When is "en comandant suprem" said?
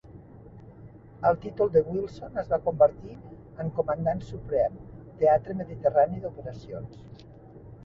3.65-4.81